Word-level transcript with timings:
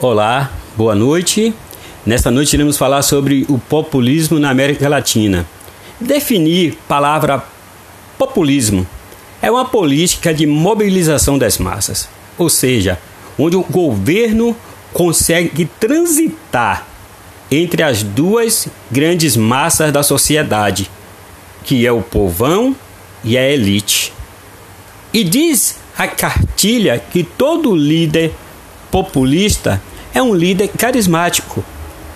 Olá, 0.00 0.50
boa 0.76 0.92
noite. 0.92 1.54
Nesta 2.04 2.28
noite 2.28 2.54
iremos 2.54 2.76
falar 2.76 3.00
sobre 3.02 3.46
o 3.48 3.58
populismo 3.58 4.40
na 4.40 4.50
América 4.50 4.88
Latina. 4.88 5.46
Definir 6.00 6.76
palavra 6.88 7.44
populismo 8.18 8.84
é 9.40 9.48
uma 9.48 9.64
política 9.64 10.34
de 10.34 10.48
mobilização 10.48 11.38
das 11.38 11.58
massas, 11.58 12.08
ou 12.36 12.50
seja, 12.50 12.98
onde 13.38 13.54
o 13.54 13.62
governo 13.62 14.56
consegue 14.92 15.64
transitar 15.78 16.84
entre 17.48 17.80
as 17.84 18.02
duas 18.02 18.66
grandes 18.90 19.36
massas 19.36 19.92
da 19.92 20.02
sociedade, 20.02 20.90
que 21.62 21.86
é 21.86 21.92
o 21.92 22.02
povão 22.02 22.74
e 23.22 23.38
a 23.38 23.48
elite. 23.48 24.12
E 25.12 25.22
diz 25.22 25.76
a 25.96 26.08
cartilha 26.08 26.98
que 26.98 27.22
todo 27.22 27.76
líder 27.76 28.34
populista 28.94 29.82
é 30.14 30.22
um 30.22 30.32
líder 30.32 30.68
carismático. 30.68 31.64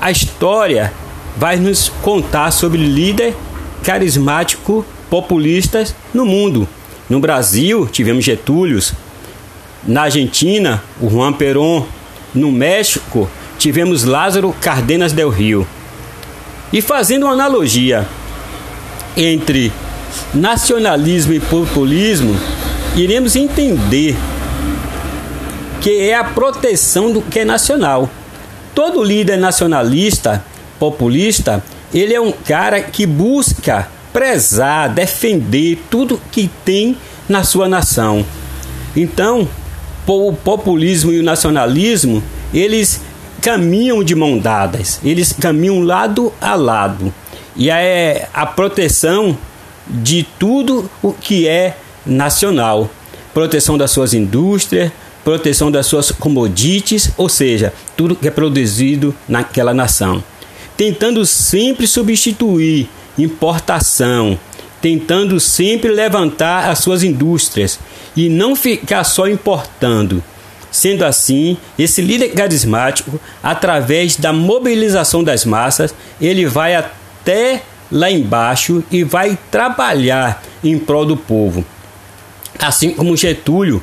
A 0.00 0.10
história 0.10 0.90
vai 1.36 1.56
nos 1.56 1.90
contar 2.00 2.50
sobre 2.50 2.78
líder 2.78 3.36
carismático 3.82 4.82
populistas 5.10 5.94
no 6.14 6.24
mundo. 6.24 6.66
No 7.10 7.20
Brasil, 7.20 7.86
tivemos 7.92 8.24
Getúlio. 8.24 8.80
Na 9.86 10.04
Argentina, 10.04 10.82
o 10.98 11.08
Juan 11.08 11.34
Perón. 11.34 11.84
No 12.34 12.50
México, 12.50 13.28
tivemos 13.58 14.04
Lázaro 14.04 14.54
Cardenas 14.58 15.12
del 15.12 15.28
Rio. 15.28 15.66
E 16.72 16.80
fazendo 16.80 17.24
uma 17.26 17.34
analogia 17.34 18.08
entre 19.14 19.70
nacionalismo 20.32 21.34
e 21.34 21.40
populismo, 21.40 22.34
iremos 22.96 23.36
entender 23.36 24.16
que 25.82 26.08
é 26.08 26.14
a 26.14 26.22
proteção 26.22 27.12
do 27.12 27.20
que 27.20 27.40
é 27.40 27.44
nacional. 27.44 28.08
Todo 28.72 29.02
líder 29.02 29.36
nacionalista, 29.36 30.42
populista, 30.78 31.62
ele 31.92 32.14
é 32.14 32.20
um 32.20 32.30
cara 32.30 32.80
que 32.80 33.04
busca 33.04 33.88
prezar, 34.12 34.88
defender 34.88 35.82
tudo 35.90 36.20
que 36.30 36.48
tem 36.64 36.96
na 37.28 37.42
sua 37.42 37.68
nação. 37.68 38.24
Então, 38.94 39.48
o 40.06 40.32
populismo 40.32 41.10
e 41.12 41.18
o 41.18 41.22
nacionalismo, 41.22 42.22
eles 42.54 43.00
caminham 43.40 44.04
de 44.04 44.14
mão 44.14 44.38
dadas, 44.38 45.00
eles 45.02 45.32
caminham 45.32 45.80
lado 45.82 46.32
a 46.40 46.54
lado. 46.54 47.12
E 47.56 47.68
é 47.68 48.28
a 48.32 48.46
proteção 48.46 49.36
de 49.88 50.22
tudo 50.38 50.88
o 51.02 51.12
que 51.12 51.48
é 51.48 51.76
nacional, 52.06 52.88
proteção 53.34 53.76
das 53.76 53.90
suas 53.90 54.14
indústrias, 54.14 54.92
proteção 55.24 55.70
das 55.70 55.86
suas 55.86 56.10
commodities, 56.10 57.10
ou 57.16 57.28
seja, 57.28 57.72
tudo 57.96 58.16
que 58.16 58.28
é 58.28 58.30
produzido 58.30 59.14
naquela 59.28 59.72
nação. 59.72 60.22
Tentando 60.76 61.24
sempre 61.24 61.86
substituir 61.86 62.88
importação, 63.18 64.38
tentando 64.80 65.38
sempre 65.38 65.90
levantar 65.90 66.68
as 66.68 66.80
suas 66.80 67.02
indústrias 67.02 67.78
e 68.16 68.28
não 68.28 68.56
ficar 68.56 69.04
só 69.04 69.28
importando. 69.28 70.22
Sendo 70.70 71.04
assim, 71.04 71.56
esse 71.78 72.00
líder 72.00 72.30
carismático, 72.30 73.20
através 73.42 74.16
da 74.16 74.32
mobilização 74.32 75.22
das 75.22 75.44
massas, 75.44 75.94
ele 76.18 76.46
vai 76.46 76.74
até 76.74 77.62
lá 77.90 78.10
embaixo 78.10 78.82
e 78.90 79.04
vai 79.04 79.38
trabalhar 79.50 80.42
em 80.64 80.78
prol 80.78 81.04
do 81.04 81.16
povo. 81.16 81.62
Assim 82.58 82.90
como 82.90 83.16
Getúlio 83.16 83.82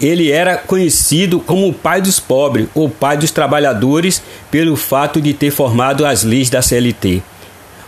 ele 0.00 0.30
era 0.32 0.56
conhecido 0.56 1.40
como 1.40 1.68
o 1.68 1.74
pai 1.74 2.00
dos 2.00 2.18
pobres, 2.18 2.68
ou 2.74 2.88
pai 2.88 3.18
dos 3.18 3.30
trabalhadores, 3.30 4.22
pelo 4.50 4.74
fato 4.74 5.20
de 5.20 5.34
ter 5.34 5.50
formado 5.50 6.06
as 6.06 6.24
leis 6.24 6.48
da 6.48 6.62
CLT. 6.62 7.22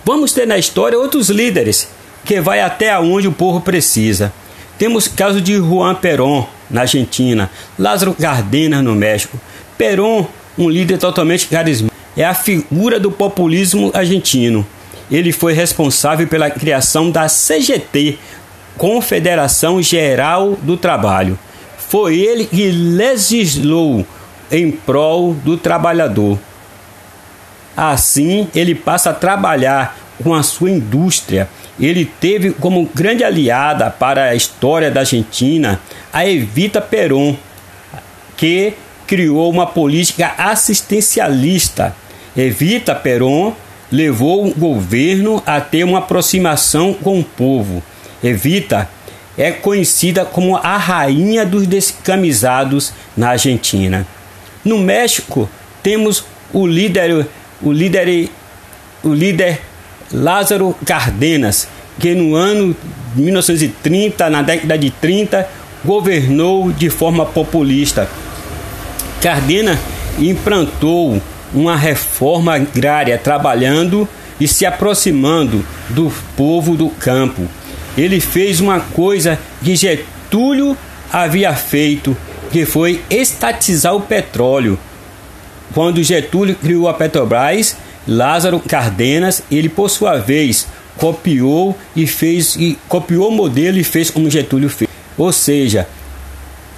Vamos 0.04 0.32
ter 0.32 0.46
na 0.46 0.58
história 0.58 0.98
outros 0.98 1.30
líderes 1.30 1.88
que 2.24 2.40
vai 2.40 2.60
até 2.60 2.96
onde 2.98 3.26
o 3.26 3.32
povo 3.32 3.60
precisa. 3.60 4.32
Temos 4.78 5.08
caso 5.08 5.40
de 5.40 5.56
Juan 5.56 5.94
Perón 5.94 6.46
na 6.68 6.82
Argentina, 6.82 7.50
Lázaro 7.78 8.14
Cárdenas 8.14 8.84
no 8.84 8.94
México. 8.94 9.40
Perón, 9.78 10.26
um 10.58 10.68
líder 10.68 10.98
totalmente 10.98 11.46
carismático, 11.46 11.96
é 12.16 12.24
a 12.24 12.34
figura 12.34 13.00
do 13.00 13.10
populismo 13.10 13.90
argentino. 13.94 14.66
Ele 15.10 15.32
foi 15.32 15.54
responsável 15.54 16.26
pela 16.26 16.50
criação 16.50 17.10
da 17.10 17.26
CGT, 17.26 18.18
Confederação 18.76 19.80
Geral 19.80 20.58
do 20.62 20.76
Trabalho 20.76 21.38
foi 21.92 22.16
ele 22.16 22.46
que 22.46 22.70
legislou 22.70 24.06
em 24.50 24.70
prol 24.70 25.34
do 25.34 25.58
trabalhador. 25.58 26.38
Assim, 27.76 28.48
ele 28.54 28.74
passa 28.74 29.10
a 29.10 29.12
trabalhar 29.12 29.94
com 30.24 30.32
a 30.32 30.42
sua 30.42 30.70
indústria. 30.70 31.50
Ele 31.78 32.06
teve 32.06 32.52
como 32.52 32.88
grande 32.94 33.22
aliada 33.22 33.90
para 33.90 34.30
a 34.30 34.34
história 34.34 34.90
da 34.90 35.00
Argentina 35.00 35.78
a 36.10 36.26
Evita 36.26 36.80
Peron, 36.80 37.36
que 38.38 38.72
criou 39.06 39.50
uma 39.50 39.66
política 39.66 40.32
assistencialista. 40.38 41.94
Evita 42.34 42.94
Peron 42.94 43.54
levou 43.90 44.46
o 44.46 44.54
governo 44.54 45.42
a 45.44 45.60
ter 45.60 45.84
uma 45.84 45.98
aproximação 45.98 46.94
com 46.94 47.20
o 47.20 47.24
povo. 47.24 47.82
Evita 48.24 48.88
é 49.36 49.50
conhecida 49.50 50.24
como 50.24 50.56
a 50.56 50.76
rainha 50.76 51.44
dos 51.44 51.66
descamisados 51.66 52.92
na 53.16 53.30
Argentina. 53.30 54.06
No 54.64 54.78
México, 54.78 55.48
temos 55.82 56.24
o 56.52 56.66
líder, 56.66 57.26
o 57.62 57.72
líder, 57.72 58.28
o 59.02 59.12
líder 59.12 59.60
Lázaro 60.12 60.76
Cárdenas, 60.84 61.66
que 61.98 62.14
no 62.14 62.34
ano 62.34 62.76
1930, 63.14 64.30
na 64.30 64.42
década 64.42 64.76
de 64.78 64.90
30, 64.90 65.48
governou 65.84 66.70
de 66.70 66.90
forma 66.90 67.24
populista. 67.24 68.08
Cárdenas 69.20 69.78
implantou 70.18 71.20
uma 71.54 71.76
reforma 71.76 72.54
agrária 72.54 73.18
trabalhando 73.18 74.08
e 74.40 74.46
se 74.46 74.64
aproximando 74.66 75.64
do 75.90 76.12
povo 76.36 76.76
do 76.76 76.88
campo 76.88 77.48
ele 77.96 78.20
fez 78.20 78.60
uma 78.60 78.80
coisa 78.80 79.38
que 79.62 79.76
Getúlio 79.76 80.76
havia 81.12 81.54
feito, 81.54 82.16
que 82.50 82.64
foi 82.64 83.02
estatizar 83.10 83.94
o 83.94 84.00
petróleo. 84.00 84.78
Quando 85.74 86.02
Getúlio 86.02 86.54
criou 86.54 86.88
a 86.88 86.94
Petrobras, 86.94 87.76
Lázaro 88.06 88.60
Cardenas, 88.60 89.42
ele 89.50 89.68
por 89.68 89.88
sua 89.88 90.18
vez 90.18 90.66
copiou 90.96 91.76
e 91.96 92.06
fez 92.06 92.56
e 92.56 92.78
copiou 92.88 93.28
o 93.28 93.32
modelo 93.32 93.78
e 93.78 93.84
fez 93.84 94.10
como 94.10 94.30
Getúlio 94.30 94.68
fez. 94.68 94.90
Ou 95.16 95.32
seja, 95.32 95.88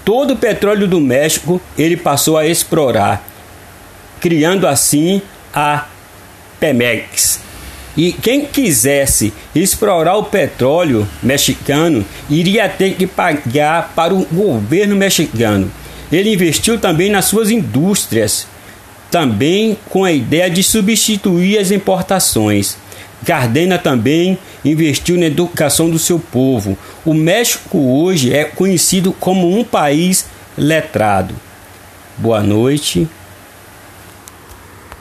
todo 0.04 0.34
o 0.34 0.36
petróleo 0.36 0.86
do 0.86 1.00
México 1.00 1.60
ele 1.76 1.96
passou 1.96 2.36
a 2.36 2.46
explorar, 2.46 3.26
criando 4.20 4.66
assim 4.66 5.22
a 5.52 5.86
Pemex. 6.60 7.43
E 7.96 8.12
quem 8.12 8.44
quisesse 8.44 9.32
explorar 9.54 10.16
o 10.16 10.24
petróleo 10.24 11.06
mexicano 11.22 12.04
iria 12.28 12.68
ter 12.68 12.94
que 12.94 13.06
pagar 13.06 13.92
para 13.94 14.12
o 14.12 14.26
governo 14.26 14.96
mexicano. 14.96 15.70
Ele 16.10 16.32
investiu 16.32 16.78
também 16.78 17.08
nas 17.08 17.26
suas 17.26 17.50
indústrias, 17.50 18.46
também 19.10 19.76
com 19.88 20.04
a 20.04 20.10
ideia 20.10 20.50
de 20.50 20.62
substituir 20.62 21.58
as 21.58 21.70
importações. 21.70 22.76
Gardena 23.22 23.78
também 23.78 24.36
investiu 24.64 25.16
na 25.16 25.26
educação 25.26 25.88
do 25.88 25.98
seu 25.98 26.18
povo. 26.18 26.76
O 27.04 27.14
México 27.14 27.78
hoje 27.78 28.34
é 28.34 28.44
conhecido 28.44 29.12
como 29.12 29.56
um 29.56 29.62
país 29.62 30.26
letrado. 30.58 31.34
Boa 32.18 32.42
noite 32.42 33.08